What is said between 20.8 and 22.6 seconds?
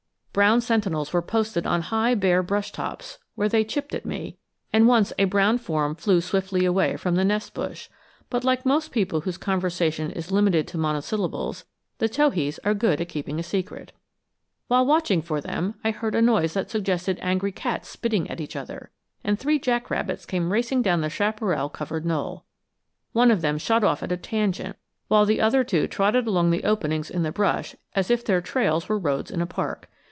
down the chaparral covered knoll.